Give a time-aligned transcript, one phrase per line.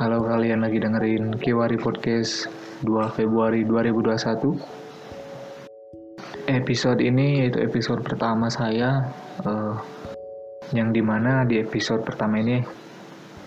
[0.00, 2.48] Halo kalian lagi dengerin Kiwari Podcast
[2.88, 4.56] 2 Februari 2021
[6.48, 9.12] Episode ini yaitu episode pertama saya
[9.44, 9.76] uh,
[10.72, 12.64] Yang di mana di episode pertama ini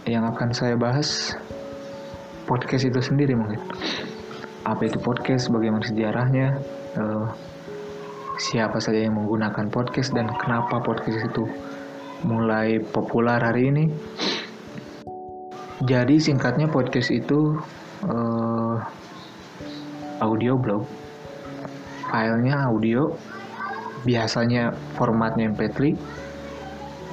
[0.05, 1.33] Yang akan saya bahas
[2.45, 3.57] Podcast itu sendiri mungkin.
[4.61, 6.61] Apa itu podcast, bagaimana sejarahnya
[7.01, 7.33] uh,
[8.37, 11.49] Siapa saja yang menggunakan podcast dan kenapa podcast itu
[12.21, 13.89] mulai populer hari ini
[15.83, 17.59] jadi singkatnya podcast itu
[18.07, 18.79] uh,
[20.23, 20.87] audio blog.
[22.07, 23.11] Filenya audio,
[24.07, 25.91] biasanya formatnya MP3.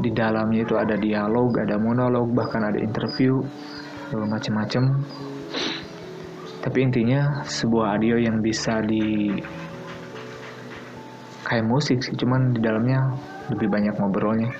[0.01, 3.43] Di dalamnya itu ada dialog, ada monolog, bahkan ada interview,
[4.15, 5.03] uh, macam-macam.
[6.63, 9.35] Tapi intinya sebuah audio yang bisa di
[11.43, 13.19] kayak musik sih, cuman di dalamnya
[13.51, 14.55] lebih banyak ngobrolnya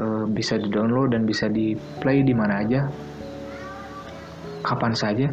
[0.00, 2.80] uh, bisa di download dan bisa di play di mana aja.
[4.64, 5.28] Kapan saja.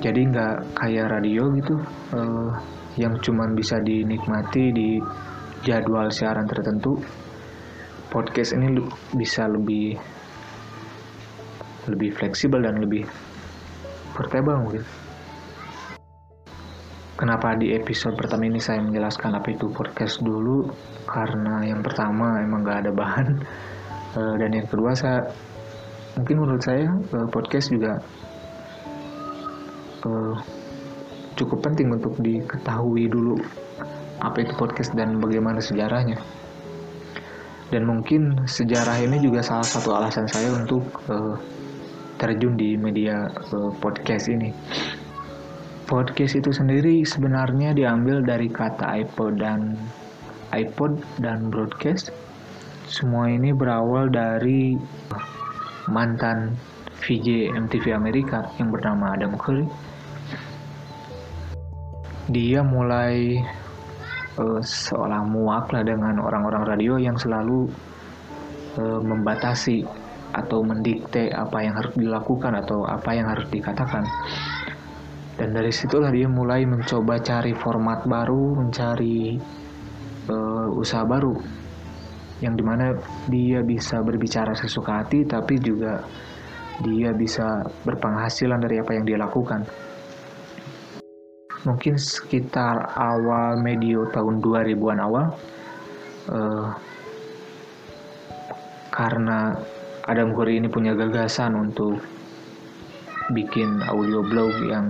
[0.00, 1.76] Jadi nggak kayak radio gitu
[2.16, 2.50] uh,
[2.96, 4.88] yang cuman bisa dinikmati di
[5.64, 7.00] jadwal siaran tertentu.
[8.10, 8.74] Podcast ini
[9.14, 9.94] bisa lebih
[11.86, 13.06] lebih fleksibel dan lebih
[14.12, 14.82] portable mungkin
[17.20, 20.72] Kenapa di episode pertama ini saya menjelaskan apa itu podcast dulu?
[21.04, 23.28] Karena yang pertama emang gak ada bahan,
[24.16, 25.28] uh, dan yang kedua saya
[26.16, 28.00] mungkin menurut saya uh, podcast juga
[30.08, 30.32] uh,
[31.36, 33.36] cukup penting untuk diketahui dulu
[34.24, 36.16] apa itu podcast dan bagaimana sejarahnya.
[37.68, 40.88] Dan mungkin sejarah ini juga salah satu alasan saya untuk
[42.16, 43.30] terjun di media
[43.78, 44.50] podcast ini
[45.90, 49.74] podcast itu sendiri sebenarnya diambil dari kata iPod dan
[50.54, 52.14] iPod dan broadcast.
[52.86, 54.78] Semua ini berawal dari
[55.90, 56.54] mantan
[57.02, 59.66] VJ MTV Amerika yang bernama Adam Curry.
[62.30, 63.42] Dia mulai
[64.38, 67.66] uh, seolah muak lah dengan orang-orang radio yang selalu
[68.78, 69.82] uh, membatasi
[70.30, 74.06] atau mendikte apa yang harus dilakukan atau apa yang harus dikatakan
[75.40, 79.40] dan dari situlah dia mulai mencoba cari format baru mencari
[80.28, 81.32] uh, usaha baru.
[82.44, 82.92] Yang di mana
[83.24, 86.04] dia bisa berbicara sesuka hati tapi juga
[86.84, 89.64] dia bisa berpenghasilan dari apa yang dia lakukan.
[91.64, 95.26] Mungkin sekitar awal medio tahun 2000-an awal
[96.28, 96.68] uh,
[98.92, 99.56] karena
[100.04, 102.19] Adam Curry ini punya gagasan untuk
[103.30, 104.86] bikin audio blog yang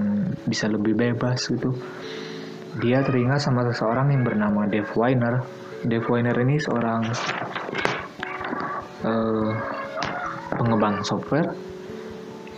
[0.48, 1.72] bisa lebih bebas gitu.
[2.80, 5.42] Dia teringat sama seseorang yang bernama Dave Weiner.
[5.84, 7.02] Dave Weiner ini seorang
[9.04, 9.50] uh,
[10.54, 11.50] pengembang software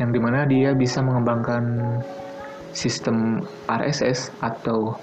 [0.00, 1.62] yang di mana dia bisa mengembangkan
[2.72, 4.96] sistem RSS atau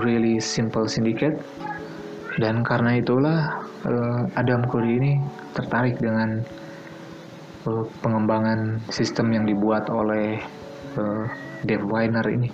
[0.00, 1.40] really simple syndicate.
[2.36, 5.12] Dan karena itulah uh, Adam Curry ini
[5.56, 6.44] tertarik dengan
[8.00, 10.38] pengembangan sistem yang dibuat oleh
[10.94, 11.24] uh,
[11.66, 12.50] Dave Weiner ini.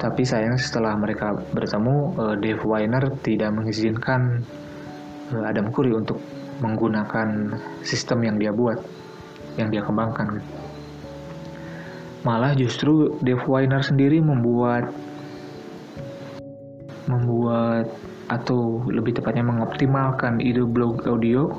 [0.00, 4.42] Tapi sayang setelah mereka bertemu, uh, Dave Weiner tidak mengizinkan
[5.36, 6.18] uh, Adam Curry untuk
[6.60, 8.80] menggunakan sistem yang dia buat,
[9.56, 10.40] yang dia kembangkan.
[12.20, 14.92] Malah justru Dave Weiner sendiri membuat
[17.08, 17.88] membuat
[18.30, 21.50] atau lebih tepatnya mengoptimalkan ide blog audio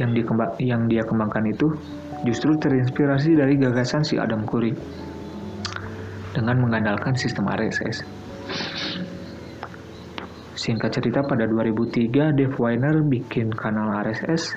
[0.00, 1.72] yang dikembang yang dia kembangkan itu
[2.24, 4.72] justru terinspirasi dari gagasan si Adam Curry
[6.32, 8.06] dengan mengandalkan sistem RSS.
[10.56, 14.54] Singkat cerita pada 2003 Dave Weiner bikin kanal RSS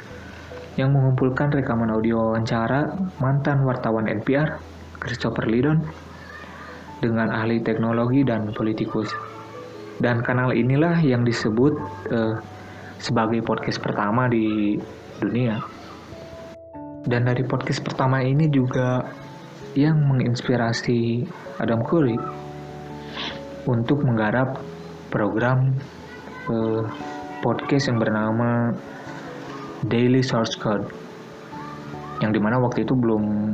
[0.77, 4.59] yang mengumpulkan rekaman audio wawancara mantan wartawan NPR
[5.01, 5.81] Christopher Lydon
[6.99, 9.09] dengan ahli teknologi dan politikus.
[9.95, 11.73] Dan kanal inilah yang disebut
[12.11, 12.35] uh,
[12.99, 14.75] sebagai podcast pertama di
[15.19, 15.61] dunia.
[17.05, 19.05] Dan dari podcast pertama ini juga
[19.77, 21.27] yang menginspirasi
[21.61, 22.17] Adam Curry
[23.69, 24.57] untuk menggarap
[25.13, 25.75] program
[26.49, 26.83] eh,
[27.45, 28.73] podcast yang bernama
[29.85, 30.89] Daily Source Code
[32.23, 33.53] yang di mana waktu itu belum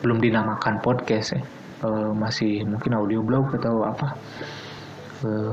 [0.00, 1.42] belum dinamakan podcast ya
[1.84, 4.14] eh, masih mungkin audio blog atau apa
[5.26, 5.52] eh,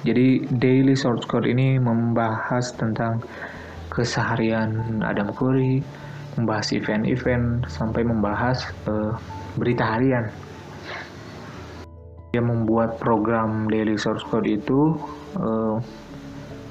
[0.00, 3.20] jadi daily source code ini membahas tentang
[3.92, 5.84] keseharian Adam Curry,
[6.40, 9.12] membahas event-event sampai membahas uh,
[9.60, 10.32] berita harian.
[12.32, 14.96] Dia membuat program daily source code itu
[15.36, 15.76] uh,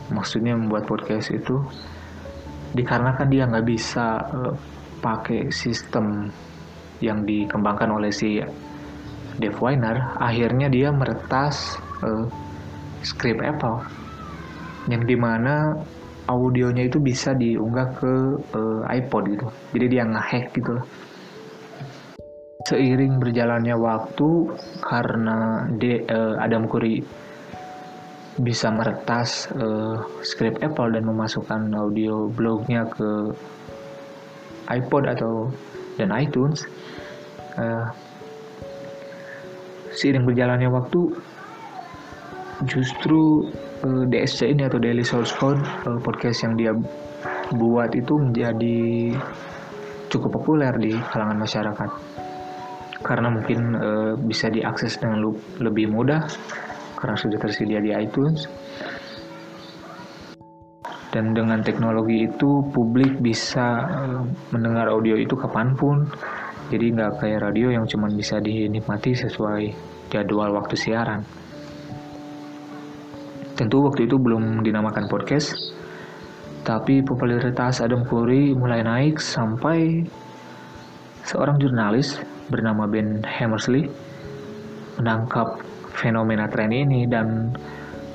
[0.09, 1.61] maksudnya membuat podcast itu
[2.73, 4.53] dikarenakan dia nggak bisa uh,
[5.05, 6.33] pakai sistem
[6.97, 8.41] yang dikembangkan oleh si
[9.37, 12.27] Dave Weiner akhirnya dia meretas uh,
[13.01, 13.83] script Apple
[14.87, 15.75] yang di mana
[16.29, 18.13] audionya itu bisa diunggah ke
[18.53, 19.47] uh, iPod gitu.
[19.75, 20.85] Jadi dia ngehack gitu loh
[22.69, 24.29] seiring berjalannya waktu
[24.85, 27.01] karena de, uh, Adam Curry
[28.39, 33.33] bisa meretas uh, script Apple dan memasukkan audio blognya ke
[34.69, 35.49] iPod atau
[35.97, 36.63] dan iTunes
[37.57, 37.89] uh,
[39.89, 41.15] seiring berjalannya waktu
[42.67, 43.47] justru
[43.87, 46.75] uh, DSC ini atau Daily Source Code uh, podcast yang dia
[47.55, 49.15] buat itu menjadi
[50.11, 51.89] cukup populer di kalangan masyarakat
[52.99, 55.31] karena mungkin uh, bisa diakses dengan
[55.63, 56.27] lebih mudah
[56.99, 58.43] karena sudah tersedia di iTunes.
[61.09, 63.81] Dan dengan teknologi itu publik bisa
[64.53, 66.05] mendengar audio itu kapan pun.
[66.69, 69.73] Jadi nggak kayak radio yang cuma bisa dinikmati sesuai
[70.13, 71.25] jadwal waktu siaran.
[73.59, 75.51] Tentu waktu itu belum dinamakan podcast,
[76.63, 80.07] tapi popularitas Adam Curry mulai naik sampai
[81.27, 83.91] seorang jurnalis bernama Ben Hammersley
[84.95, 85.59] menangkap
[85.91, 87.51] fenomena tren ini dan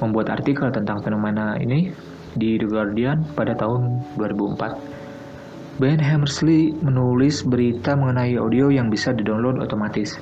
[0.01, 1.93] membuat artikel tentang fenomena ini
[2.33, 5.77] di The Guardian pada tahun 2004.
[5.77, 10.17] Ben Hammersley menulis berita mengenai audio yang bisa didownload otomatis.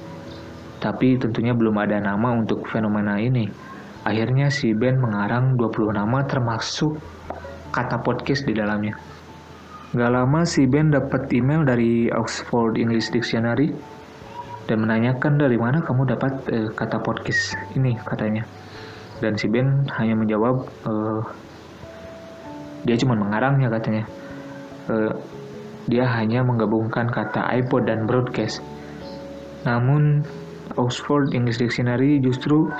[0.82, 3.71] Tapi tentunya belum ada nama untuk fenomena ini.
[4.02, 6.98] Akhirnya si Ben mengarang 20 nama termasuk
[7.70, 8.98] kata podcast di dalamnya.
[9.94, 13.70] Gak lama si Ben dapat email dari Oxford English Dictionary
[14.66, 17.94] dan menanyakan dari mana kamu dapat uh, kata podcast ini?
[18.02, 18.42] katanya.
[19.22, 21.22] Dan si Ben hanya menjawab uh,
[22.82, 24.04] dia cuma mengarangnya katanya.
[24.90, 25.14] Uh,
[25.86, 28.58] dia hanya menggabungkan kata iPod dan broadcast.
[29.62, 30.26] Namun
[30.74, 32.70] Oxford English Dictionary justru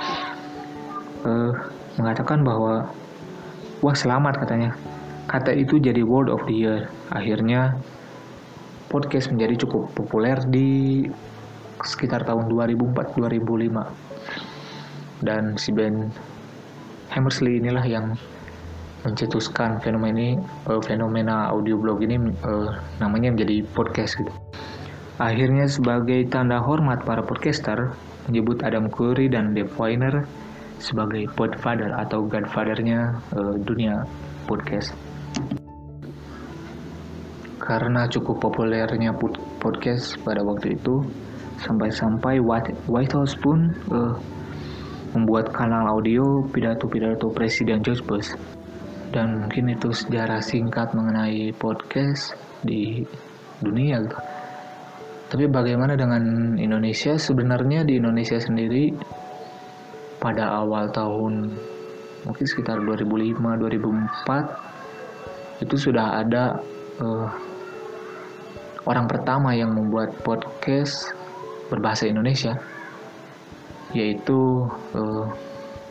[1.23, 1.51] uh,
[1.99, 2.91] mengatakan bahwa
[3.83, 4.75] wah selamat katanya.
[5.27, 6.91] Kata itu jadi word of the year.
[7.11, 7.75] Akhirnya
[8.91, 11.03] podcast menjadi cukup populer di
[11.83, 16.07] sekitar tahun 2004-2005 dan si Ben
[17.11, 18.15] Hammersley inilah yang
[19.03, 20.29] mencetuskan fenomena ini
[20.69, 22.15] uh, fenomena audio blog ini
[22.47, 22.71] uh,
[23.03, 24.31] namanya menjadi podcast gitu.
[25.19, 27.91] Akhirnya sebagai tanda hormat para podcaster
[28.25, 30.23] menyebut Adam Curry dan Dave Weiner
[30.79, 34.05] sebagai podfather atau godfathernya uh, dunia
[34.45, 34.93] podcast.
[37.63, 39.15] Karena cukup populernya
[39.63, 41.05] podcast pada waktu itu,
[41.63, 42.43] sampai-sampai
[42.89, 44.19] White House pun uh,
[45.15, 48.33] membuat kanal audio pidato-pidato Presiden George Bush
[49.13, 52.33] dan mungkin itu sejarah singkat mengenai podcast
[52.65, 53.05] di
[53.61, 54.17] dunia gitu.
[55.29, 57.17] Tapi bagaimana dengan Indonesia?
[57.17, 58.93] Sebenarnya di Indonesia sendiri
[60.23, 61.51] pada awal tahun
[62.23, 66.63] mungkin sekitar 2005-2004 itu sudah ada
[67.03, 67.27] uh,
[68.87, 71.11] orang pertama yang membuat podcast
[71.67, 72.55] berbahasa Indonesia
[73.91, 74.63] yaitu
[74.95, 75.27] uh,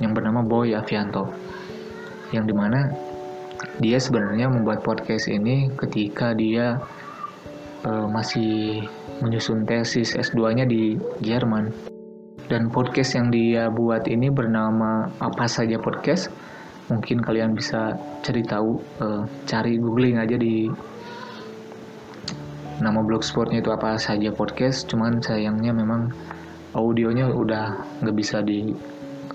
[0.01, 1.29] yang bernama Boy Avianto
[2.33, 2.89] yang di mana
[3.85, 6.81] dia sebenarnya membuat podcast ini ketika dia
[7.85, 8.89] uh, masih
[9.21, 11.92] menyusun tesis S2-nya di Jerman
[12.51, 16.33] dan podcast yang dia buat ini bernama apa saja podcast.
[16.91, 17.95] Mungkin kalian bisa
[18.27, 20.67] cari tahu uh, cari googling aja di
[22.83, 24.91] nama blogspotnya itu apa saja podcast.
[24.91, 26.11] Cuman sayangnya memang
[26.75, 28.75] audionya udah nggak bisa di,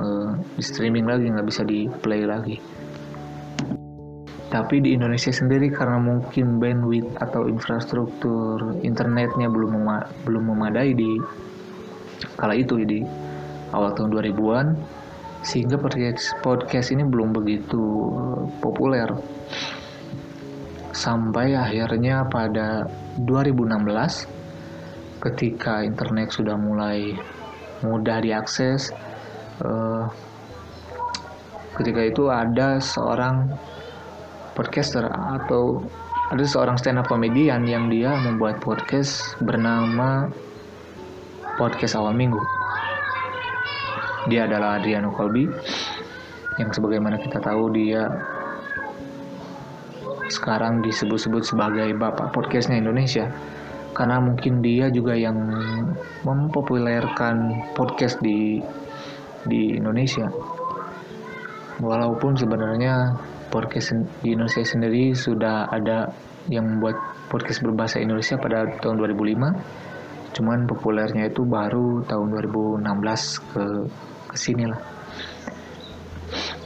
[0.01, 2.59] uh, di streaming lagi nggak bisa di play lagi.
[4.47, 11.19] Tapi di Indonesia sendiri karena mungkin bandwidth atau infrastruktur internetnya belum mema belum memadai di
[12.37, 13.01] kala itu di
[13.73, 14.67] awal tahun 2000-an
[15.45, 15.77] sehingga
[16.41, 17.83] podcast ini belum begitu
[18.59, 19.07] populer.
[20.91, 22.89] Sampai akhirnya pada
[23.21, 27.13] 2016 ketika internet sudah mulai
[27.85, 28.89] mudah diakses
[29.61, 30.09] uh,
[31.77, 33.53] ketika itu ada seorang
[34.57, 35.85] podcaster atau
[36.33, 40.33] ada seorang stand up comedian yang dia membuat podcast bernama
[41.57, 42.37] podcast awal minggu.
[44.29, 45.49] Dia adalah Adriano Colby
[46.61, 48.05] yang sebagaimana kita tahu dia
[50.29, 53.25] sekarang disebut-sebut sebagai bapak podcastnya Indonesia.
[53.97, 55.33] Karena mungkin dia juga yang
[56.21, 58.61] mempopulerkan podcast di
[59.49, 60.29] di Indonesia.
[61.81, 63.17] Walaupun sebenarnya
[63.49, 66.13] podcast di Indonesia sendiri sudah ada
[66.53, 67.01] yang membuat
[67.33, 69.96] podcast berbahasa Indonesia pada tahun 2005
[70.35, 72.27] cuman populernya itu baru tahun
[72.83, 73.65] 2016 ke
[74.27, 74.81] ke sini lah.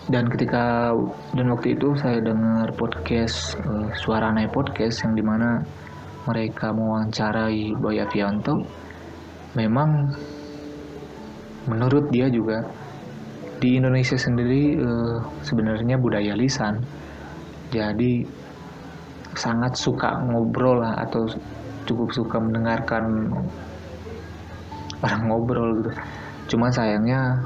[0.09, 0.91] Dan ketika
[1.37, 5.61] dan waktu itu saya dengar podcast uh, suara naik podcast yang di mana
[6.25, 8.61] mereka mewawancarai Boy Avianto
[9.53, 10.11] memang
[11.69, 12.65] menurut dia juga
[13.61, 16.81] di Indonesia sendiri uh, sebenarnya budaya lisan.
[17.71, 18.25] Jadi
[19.37, 21.29] sangat suka ngobrol lah atau
[21.87, 23.33] cukup suka mendengarkan
[25.01, 25.91] orang ngobrol gitu.
[26.55, 27.41] Cuma sayangnya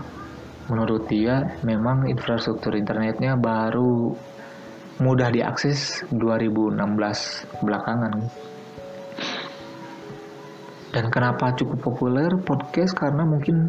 [0.66, 4.18] menurut dia memang infrastruktur internetnya baru
[5.00, 6.80] mudah diakses 2016
[7.62, 8.14] belakangan.
[10.96, 13.68] Dan kenapa cukup populer podcast karena mungkin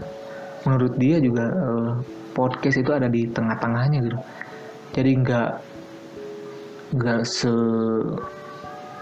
[0.62, 1.99] menurut dia juga uh,
[2.30, 4.18] podcast itu ada di tengah-tengahnya gitu.
[4.94, 5.50] Jadi nggak
[6.94, 7.50] nggak se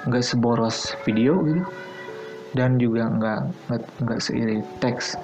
[0.06, 1.62] nggak seboros video gitu.
[2.54, 3.40] Dan juga nggak
[4.04, 5.18] nggak seiring teks.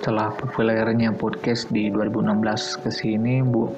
[0.00, 3.70] Setelah populernya podcast di 2016 ke sini bu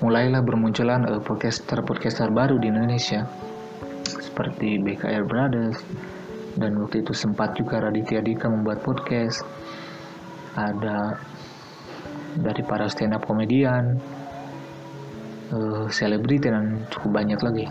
[0.00, 3.28] mulailah bermunculan uh, podcaster-podcaster baru di Indonesia.
[4.06, 5.78] Seperti BKR Brothers
[6.56, 9.44] dan waktu itu sempat juga Raditya Dika membuat podcast.
[10.56, 11.16] Ada
[12.32, 14.00] dari para stand up komedian
[15.52, 17.68] Eh, selebriti uh, dan cukup banyak lagi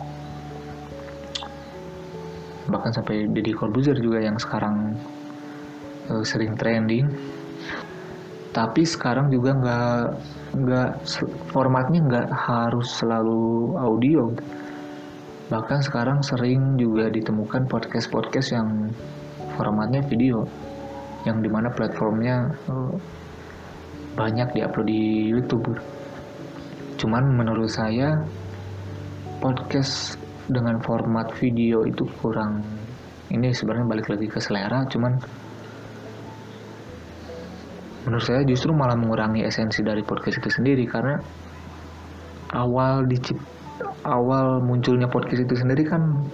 [2.71, 4.95] bahkan sampai Deddy Corbuzier juga yang sekarang
[6.07, 7.11] uh, sering trending.
[8.51, 10.03] Tapi sekarang juga nggak
[10.51, 10.89] nggak
[11.51, 14.31] formatnya nggak harus selalu audio.
[15.51, 18.91] Bahkan sekarang sering juga ditemukan podcast podcast yang
[19.59, 20.47] formatnya video
[21.27, 22.95] yang di mana platformnya uh,
[24.15, 25.67] banyak diupload di YouTube.
[26.99, 28.19] Cuman menurut saya
[29.41, 30.20] podcast
[30.51, 32.60] dengan format video itu kurang.
[33.31, 35.15] Ini sebenarnya balik lagi ke selera cuman
[38.03, 41.22] menurut saya justru malah mengurangi esensi dari podcast itu sendiri karena
[42.51, 43.39] awal dicip
[44.03, 46.27] awal munculnya podcast itu sendiri kan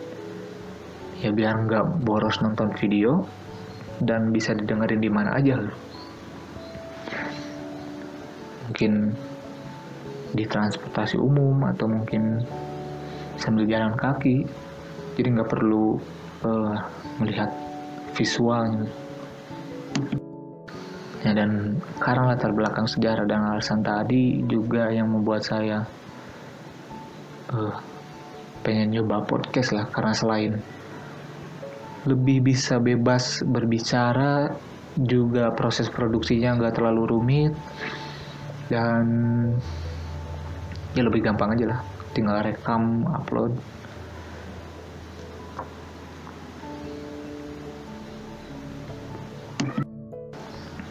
[1.22, 3.28] ya biar nggak boros nonton video
[4.02, 5.58] dan bisa didengerin di mana aja.
[8.68, 8.94] Mungkin
[10.38, 12.44] di transportasi umum atau mungkin
[13.38, 14.46] sambil jalan kaki.
[15.18, 15.98] Jadi nggak perlu
[16.46, 16.78] uh,
[17.22, 17.50] melihat
[18.14, 18.86] visualnya.
[21.26, 25.86] Ya dan karena latar belakang sejarah dan alasan tadi juga yang membuat saya
[27.50, 27.74] uh,
[28.62, 29.86] pengen nyoba podcast lah.
[29.90, 30.54] Karena selain
[32.06, 34.54] lebih bisa bebas berbicara
[34.98, 37.54] juga proses produksinya nggak terlalu rumit
[38.72, 39.06] dan
[40.98, 41.80] ya lebih gampang aja lah
[42.14, 43.56] tinggal rekam upload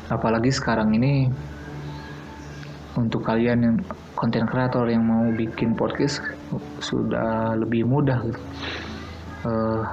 [0.06, 1.28] apalagi sekarang ini
[2.96, 3.76] untuk kalian yang
[4.16, 6.24] konten kreator yang mau bikin podcast
[6.80, 8.40] sudah lebih mudah gitu.
[9.44, 9.84] Uh,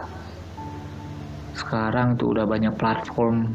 [1.53, 3.51] sekarang itu udah banyak platform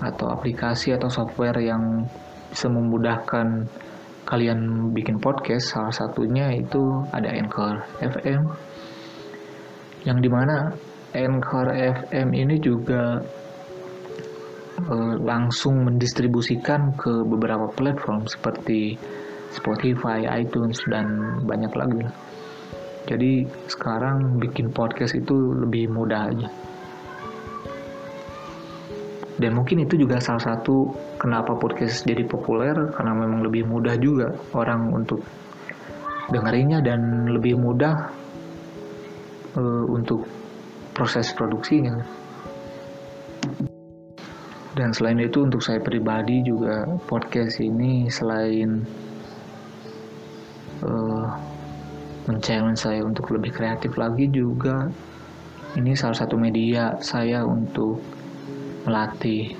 [0.00, 2.08] atau aplikasi atau software yang
[2.48, 3.68] bisa memudahkan
[4.28, 8.44] kalian bikin podcast salah satunya itu ada Anchor FM
[10.04, 10.68] yang di mana
[11.16, 13.24] Anchor FM ini juga
[14.84, 19.00] uh, langsung mendistribusikan ke beberapa platform seperti
[19.48, 22.04] Spotify, iTunes dan banyak lagi.
[23.08, 26.67] Jadi sekarang bikin podcast itu lebih mudah aja
[29.38, 34.34] dan mungkin itu juga salah satu kenapa podcast jadi populer karena memang lebih mudah juga
[34.50, 35.22] orang untuk
[36.34, 38.10] dengerinnya dan lebih mudah
[39.54, 40.26] uh, untuk
[40.90, 42.02] proses produksinya.
[44.74, 48.82] Dan selain itu untuk saya pribadi juga podcast ini selain
[50.82, 51.30] uh,
[52.26, 54.90] men saya untuk lebih kreatif lagi juga
[55.78, 58.17] ini salah satu media saya untuk
[58.88, 59.52] melatih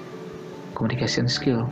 [0.72, 1.68] communication skill.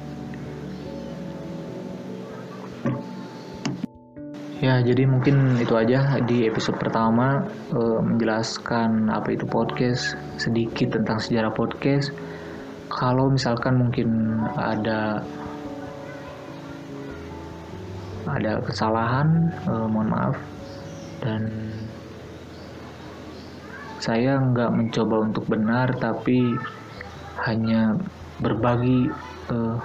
[4.57, 7.45] Ya, jadi mungkin itu aja di episode pertama
[7.77, 12.09] uh, menjelaskan apa itu podcast, sedikit tentang sejarah podcast.
[12.89, 15.21] Kalau misalkan mungkin ada
[18.27, 20.37] ada kesalahan, uh, mohon maaf.
[21.21, 21.47] Dan
[24.01, 26.57] saya nggak mencoba untuk benar, tapi
[27.45, 27.97] hanya
[28.41, 29.13] berbagi
[29.53, 29.77] uh,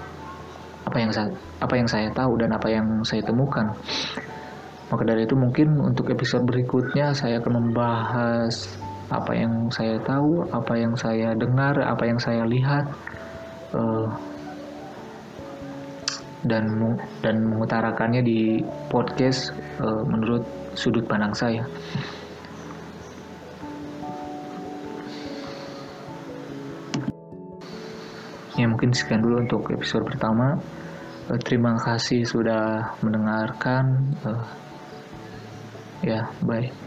[0.88, 1.29] apa yang saya
[1.62, 3.72] apa yang saya tahu dan apa yang saya temukan
[4.91, 8.67] Maka dari itu mungkin untuk episode berikutnya saya akan membahas
[9.08, 12.91] apa yang saya tahu, apa yang saya dengar, apa yang saya lihat,
[13.72, 14.12] uh,
[16.43, 16.67] dan
[17.24, 18.60] dan mengutarakannya di
[18.91, 20.43] podcast uh, menurut
[20.75, 21.63] sudut pandang saya.
[28.61, 30.61] Ya mungkin sekian dulu untuk episode pertama.
[31.25, 34.13] Uh, terima kasih sudah mendengarkan.
[34.21, 34.45] Uh,
[36.05, 36.80] ya, bye.